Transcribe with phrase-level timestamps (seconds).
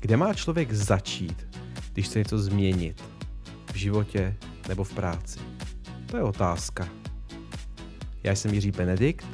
[0.00, 1.46] Kde má člověk začít,
[1.92, 3.04] když chce něco změnit?
[3.72, 4.36] V životě
[4.68, 5.38] nebo v práci?
[6.06, 6.88] To je otázka.
[8.22, 9.26] Já jsem Jiří Benedikt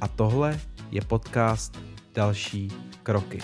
[0.00, 1.78] a tohle je podcast
[2.14, 2.72] Další
[3.02, 3.38] kroky.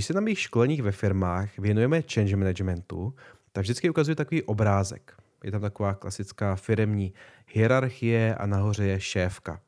[0.00, 3.14] Když se na mých školeních ve firmách věnujeme change managementu,
[3.52, 5.16] tak vždycky ukazuje takový obrázek.
[5.44, 7.14] Je tam taková klasická firemní
[7.46, 9.60] hierarchie a nahoře je šéfka.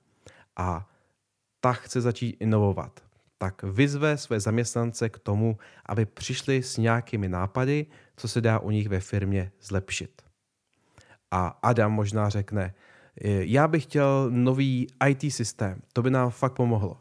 [0.57, 0.91] A
[1.61, 3.01] ta chce začít inovovat.
[3.39, 8.71] Tak vyzve své zaměstnance k tomu, aby přišli s nějakými nápady, co se dá u
[8.71, 10.23] nich ve firmě zlepšit.
[11.31, 12.75] A Adam možná řekne,
[13.25, 17.01] já bych chtěl nový IT systém, to by nám fakt pomohlo.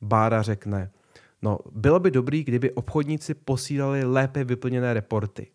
[0.00, 0.90] Bára řekne,
[1.42, 5.50] No, bylo by dobrý, kdyby obchodníci posílali lépe vyplněné reporty.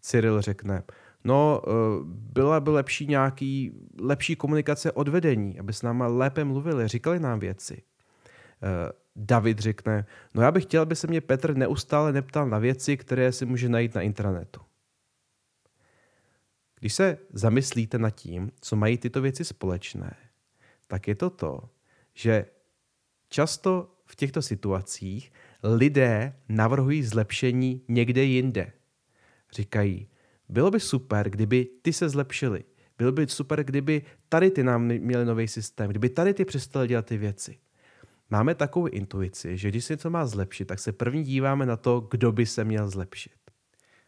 [0.00, 0.82] Cyril řekne,
[1.24, 1.70] no, eh,
[2.04, 7.40] byla by lepší nějaký, lepší komunikace od vedení, aby s náma lépe mluvili, říkali nám
[7.40, 7.82] věci.
[8.62, 12.96] Eh, David řekne, no já bych chtěl, aby se mě Petr neustále neptal na věci,
[12.96, 14.60] které si může najít na internetu.
[16.80, 20.16] Když se zamyslíte nad tím, co mají tyto věci společné,
[20.86, 21.68] tak je to to,
[22.14, 22.46] že
[23.28, 28.72] často v těchto situacích lidé navrhují zlepšení někde jinde.
[29.52, 30.08] Říkají,
[30.48, 32.64] bylo by super, kdyby ty se zlepšili.
[32.98, 37.06] Bylo by super, kdyby tady ty nám měli nový systém, kdyby tady ty přestali dělat
[37.06, 37.58] ty věci.
[38.30, 42.00] Máme takovou intuici, že když se něco má zlepšit, tak se první díváme na to,
[42.10, 43.32] kdo by se měl zlepšit.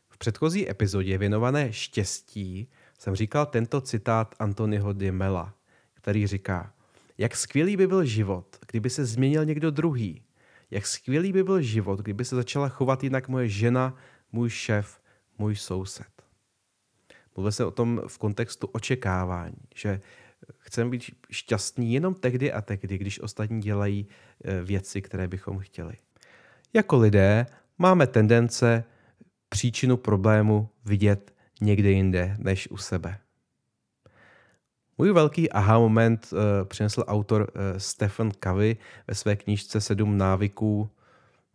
[0.08, 5.54] V předchozí epizodě věnované štěstí jsem říkal tento citát Antonyho Dimela,
[5.94, 6.74] který říká
[7.22, 10.22] jak skvělý by byl život, kdyby se změnil někdo druhý.
[10.70, 13.96] Jak skvělý by byl život, kdyby se začala chovat jinak moje žena,
[14.32, 15.00] můj šéf,
[15.38, 16.22] můj soused.
[17.36, 20.00] Mluvil se o tom v kontextu očekávání, že
[20.58, 24.06] chceme být šťastní jenom tehdy a tehdy, když ostatní dělají
[24.44, 25.94] eh, věci, které bychom chtěli.
[26.72, 27.46] Jako lidé
[27.78, 28.84] máme tendence
[29.48, 33.18] příčinu problému vidět někde jinde než u sebe.
[35.02, 38.76] Můj velký aha moment uh, přinesl autor uh, Stephen Covey
[39.08, 40.90] ve své knížce Sedm návyků.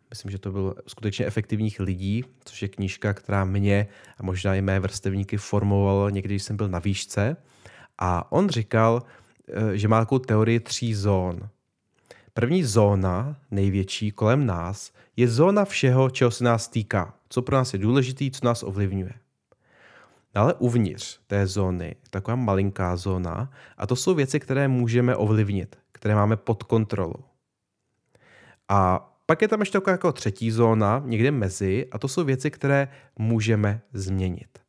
[0.09, 3.88] Myslím, že to bylo skutečně efektivních lidí, což je knížka, která mě
[4.18, 7.38] a možná i mé vrstevníky formovala někdy, když jsem byl na výšce.
[7.97, 9.03] A on říkal,
[9.64, 11.50] uh, že má takovou teorii tří zón.
[12.34, 17.74] První zóna, největší kolem nás, je zóna všeho, čeho se nás týká, co pro nás
[17.74, 19.14] je důležitý, co nás ovlivňuje.
[20.37, 26.15] Ale uvnitř té zóny, taková malinká zóna, a to jsou věci, které můžeme ovlivnit, které
[26.15, 27.23] máme pod kontrolou.
[28.69, 32.51] A pak je tam ještě taková jako třetí zóna, někde mezi, a to jsou věci,
[32.51, 32.87] které
[33.19, 34.59] můžeme změnit.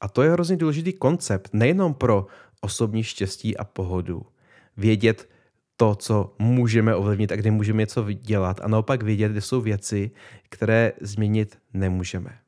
[0.00, 2.26] A to je hrozně důležitý koncept, nejenom pro
[2.60, 4.22] osobní štěstí a pohodu.
[4.76, 5.28] Vědět
[5.76, 10.10] to, co můžeme ovlivnit a kde můžeme něco dělat, a naopak vědět, kde jsou věci,
[10.48, 12.38] které změnit nemůžeme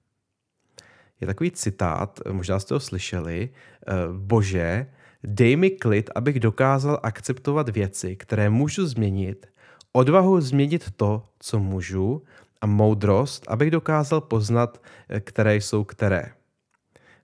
[1.20, 4.86] je takový citát, možná jste ho slyšeli, eh, bože,
[5.24, 9.46] dej mi klid, abych dokázal akceptovat věci, které můžu změnit,
[9.92, 12.22] odvahu změnit to, co můžu
[12.60, 16.32] a moudrost, abych dokázal poznat, eh, které jsou které.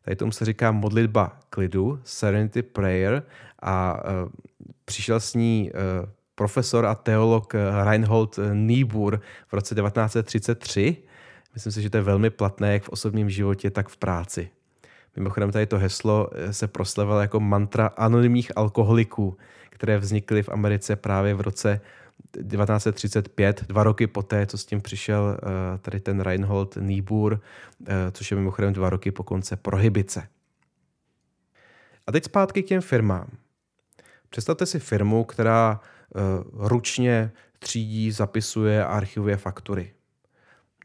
[0.02, 3.22] Tady tomu se říká modlitba klidu, Serenity Prayer
[3.62, 4.30] a uh,
[4.84, 7.54] přišel s ní uh, profesor a teolog
[7.84, 10.96] Reinhold Niebuhr v roce 1933
[11.56, 14.50] Myslím si, že to je velmi platné jak v osobním životě, tak v práci.
[15.16, 19.36] Mimochodem tady to heslo eh, se proslevilo jako mantra anonymních alkoholiků,
[19.70, 21.80] které vznikly v Americe právě v roce
[22.32, 27.38] 1935, dva roky poté, co s tím přišel eh, tady ten Reinhold Niebuhr,
[27.86, 30.28] eh, což je mimochodem dva roky po konce prohibice.
[32.06, 33.28] A teď zpátky k těm firmám.
[34.30, 35.80] Představte si firmu, která
[36.52, 39.95] ručně třídí, zapisuje a archivuje faktury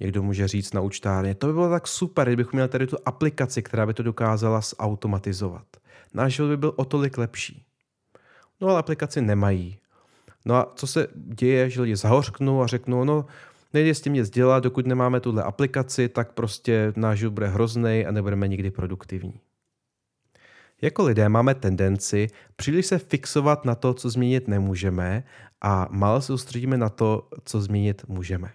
[0.01, 1.36] někdo může říct na účtárně.
[1.36, 5.65] To by bylo tak super, kdybychom měli tady tu aplikaci, která by to dokázala zautomatizovat.
[6.13, 7.65] Náš život by byl o tolik lepší.
[8.62, 9.77] No ale aplikaci nemají.
[10.45, 13.25] No a co se děje, že lidi zahořknou a řeknou, no
[13.74, 18.06] nejde s tím nic dělat, dokud nemáme tuhle aplikaci, tak prostě náš život bude hrozný
[18.06, 19.39] a nebudeme nikdy produktivní.
[20.81, 25.24] Jako lidé máme tendenci příliš se fixovat na to, co změnit nemůžeme
[25.62, 28.51] a málo se soustředíme na to, co změnit můžeme.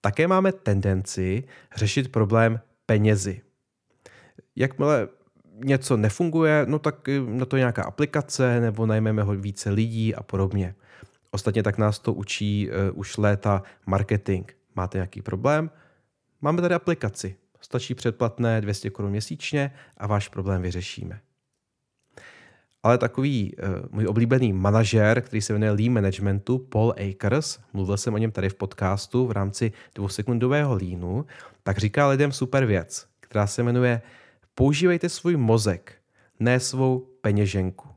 [0.00, 1.44] Také máme tendenci
[1.76, 3.40] řešit problém penězi.
[4.56, 5.08] Jakmile
[5.64, 10.74] něco nefunguje, no tak na to nějaká aplikace nebo najmeme ho více lidí a podobně.
[11.30, 14.50] Ostatně tak nás to učí uh, už léta marketing.
[14.74, 15.70] máte nějaký problém,
[16.40, 17.36] máme tady aplikaci.
[17.60, 21.20] Stačí předplatné 200 Kč měsíčně a váš problém vyřešíme.
[22.86, 28.14] Ale takový uh, můj oblíbený manažer, který se jmenuje Lean Managementu, Paul Akers, mluvil jsem
[28.14, 31.26] o něm tady v podcastu v rámci dvousekundového línu,
[31.62, 34.02] tak říká lidem super věc, která se jmenuje
[34.54, 35.94] používejte svůj mozek,
[36.40, 37.88] ne svou peněženku.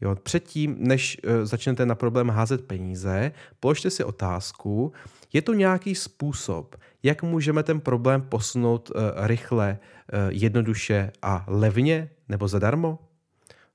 [0.00, 4.92] Jo, předtím, než uh, začnete na problém házet peníze, položte si otázku,
[5.32, 12.10] je to nějaký způsob, jak můžeme ten problém posunout uh, rychle, uh, jednoduše a levně
[12.28, 12.98] nebo zadarmo?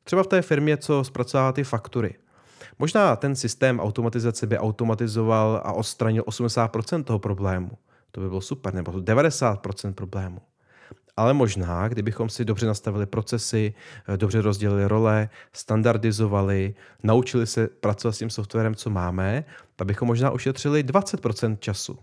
[0.06, 2.16] Třeba v té firmě, co zpracovává ty faktury.
[2.80, 7.72] Možná ten systém automatizace by automatizoval a odstranil 80% toho problému.
[8.12, 10.42] To by bylo super, nebo 90% problému.
[11.18, 13.74] Ale možná, kdybychom si dobře nastavili procesy,
[14.16, 20.32] dobře rozdělili role, standardizovali, naučili se pracovat s tím softwarem, co máme, tak bychom možná
[20.32, 22.00] ušetřili 20% času.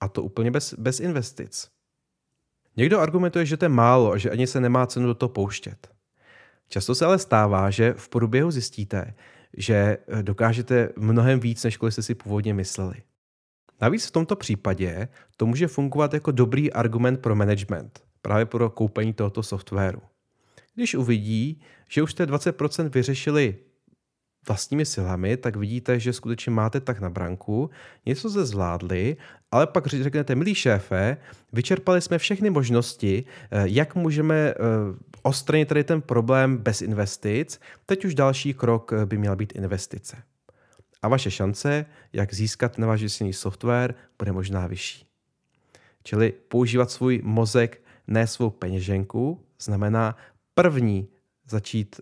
[0.00, 1.68] A to úplně bez, bez investic.
[2.76, 5.95] Někdo argumentuje, že to je málo a že ani se nemá cenu do toho pouštět.
[6.68, 9.14] Často se ale stává, že v průběhu zjistíte,
[9.56, 12.94] že dokážete mnohem víc, než kolik jste si původně mysleli.
[13.80, 19.12] Navíc v tomto případě to může fungovat jako dobrý argument pro management, právě pro koupení
[19.12, 20.02] tohoto softwaru.
[20.74, 23.56] Když uvidí, že už jste 20% vyřešili
[24.48, 27.70] vlastními silami, tak vidíte, že skutečně máte tak na branku,
[28.06, 29.16] něco se zvládli,
[29.50, 31.16] ale pak řeknete, milý šéfe,
[31.52, 34.54] vyčerpali jsme všechny možnosti, eh, jak můžeme eh,
[35.22, 40.16] ostranit tady ten problém bez investic, teď už další krok eh, by měla být investice.
[41.02, 45.06] A vaše šance, jak získat nevážitelný software, bude možná vyšší.
[46.02, 50.16] Čili používat svůj mozek, ne svou peněženku, znamená
[50.54, 51.08] první
[51.48, 52.00] začít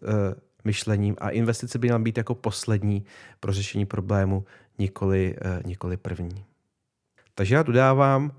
[0.64, 3.05] myšlením a investice by měla být jako poslední
[3.40, 4.44] pro řešení problému,
[4.78, 6.44] nikoli, eh, nikoli první.
[7.34, 8.32] Takže já dodávám,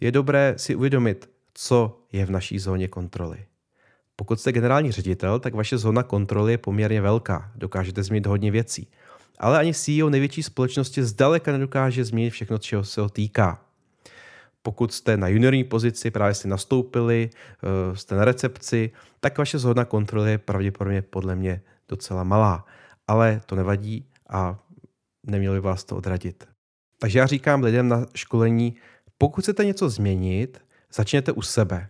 [0.00, 3.46] je dobré si uvědomit, co je v naší zóně kontroly.
[4.16, 8.88] Pokud jste generální ředitel, tak vaše zóna kontroly je poměrně velká, dokážete změnit hodně věcí.
[9.38, 13.64] Ale ani CEO největší společnosti zdaleka nedokáže změnit všechno, čeho se ho týká.
[14.62, 18.90] Pokud jste na juniorní pozici, právě jste nastoupili, eh, jste na recepci,
[19.20, 22.66] tak vaše zóna kontroly je pravděpodobně podle mě docela malá.
[23.08, 24.58] Ale to nevadí a
[25.26, 26.48] nemělo by vás to odradit.
[26.98, 28.76] Takže já říkám lidem na školení,
[29.18, 30.60] pokud chcete něco změnit,
[30.92, 31.88] začněte u sebe.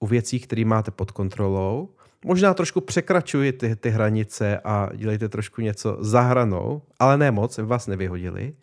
[0.00, 1.94] U věcí, které máte pod kontrolou.
[2.24, 7.58] Možná trošku překračujte ty, ty hranice a dělejte trošku něco za hranou, ale ne moc,
[7.58, 8.54] aby vás nevyhodili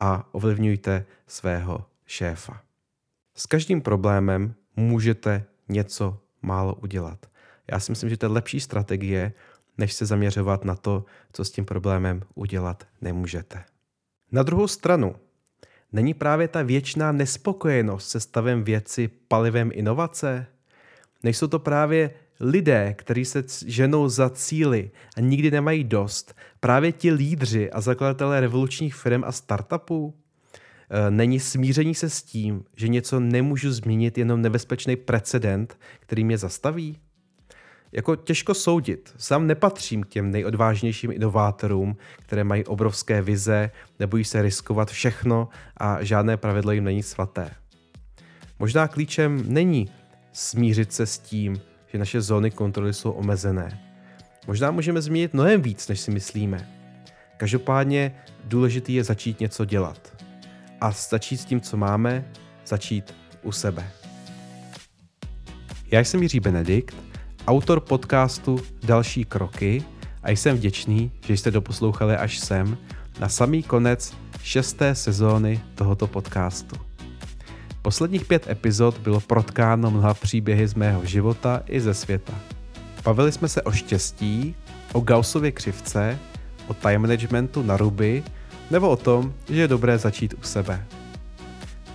[0.00, 2.67] a ovlivňujte svého šéfa.
[3.38, 7.26] S každým problémem můžete něco málo udělat.
[7.70, 9.32] Já si myslím, že to je lepší strategie,
[9.78, 13.64] než se zaměřovat na to, co s tím problémem udělat nemůžete.
[14.32, 15.16] Na druhou stranu,
[15.92, 20.46] není právě ta věčná nespokojenost se stavem věci palivem inovace?
[21.22, 27.12] Nejsou to právě lidé, kteří se ženou za cíly a nikdy nemají dost, právě ti
[27.12, 30.14] lídři a zakladatelé revolučních firm a startupů?
[30.90, 36.38] Eh, není smíření se s tím, že něco nemůžu změnit jenom nebezpečný precedent, který mě
[36.38, 36.98] zastaví?
[37.92, 39.14] Jako těžko soudit.
[39.16, 46.04] Sám nepatřím k těm nejodvážnějším inovátorům, které mají obrovské vize, nebojí se riskovat všechno a
[46.04, 47.50] žádné pravidlo jim není svaté.
[48.58, 49.90] Možná klíčem není
[50.32, 53.80] smířit se s tím, že naše zóny kontroly jsou omezené.
[54.46, 56.68] Možná můžeme změnit mnohem víc, než si myslíme.
[57.36, 58.14] Každopádně
[58.44, 60.17] důležitý je začít něco dělat
[60.80, 62.24] a začít s tím, co máme,
[62.66, 63.90] začít u sebe.
[65.90, 66.96] Já jsem Jiří Benedikt,
[67.46, 69.84] autor podcastu Další kroky
[70.22, 72.78] a jsem vděčný, že jste doposlouchali až sem
[73.20, 76.76] na samý konec šesté sezóny tohoto podcastu.
[77.82, 82.34] Posledních pět epizod bylo protkáno mnoha příběhy z mého života i ze světa.
[83.04, 84.54] Bavili jsme se o štěstí,
[84.92, 86.18] o Gaussově křivce,
[86.66, 88.24] o time managementu na ruby
[88.70, 90.86] nebo o tom, že je dobré začít u sebe.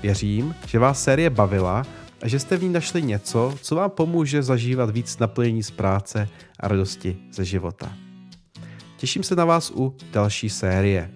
[0.02, 1.86] Věřím, že vás série bavila
[2.22, 6.30] a že jste v ní našli něco, co vám pomůže zažívat víc naplnění z práce
[6.60, 7.94] a radosti ze života.
[8.98, 11.12] Těším se na vás u další série.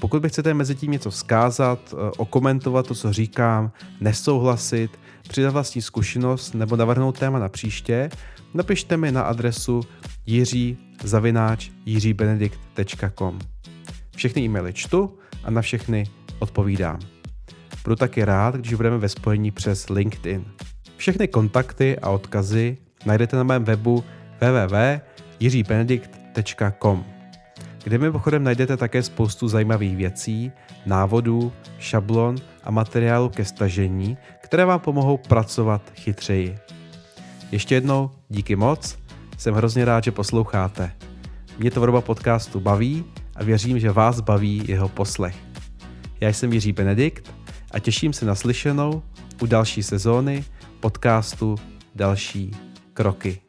[0.00, 5.82] Pokud by chcete mezi tím něco vzkázat, eh, okomentovat to, co říkám, nesouhlasit, přidat vlastní
[5.82, 8.10] zkušenost nebo navrhnout téma na příště,
[8.54, 9.80] napište mi na adresu
[10.26, 10.78] jiří.
[14.16, 16.04] Všechny e-maily čtu a na všechny
[16.38, 16.98] odpovídám.
[17.84, 20.44] Budu taky rád, když budeme ve spojení přes LinkedIn.
[20.96, 22.76] Všechny kontakty a odkazy
[23.06, 24.04] najdete na mém webu
[24.40, 27.04] www.jiříbenedikt.com.
[27.84, 30.52] kde mimochodem najdete také spoustu zajímavých věcí,
[30.86, 36.58] návodů, šablon a materiálu ke stažení, které vám pomohou pracovat chytřeji.
[37.52, 38.98] Ještě jednou díky moc,
[39.38, 40.92] jsem hrozně rád, že posloucháte.
[41.58, 43.04] Mě tvorba podcastu baví
[43.36, 45.36] a věřím, že vás baví jeho poslech.
[46.20, 47.34] Já jsem Jiří Benedikt
[47.70, 49.02] a těším se na slyšenou
[49.42, 50.44] u další sezóny
[50.80, 51.56] podcastu
[51.94, 52.50] Další
[52.94, 53.40] kroky.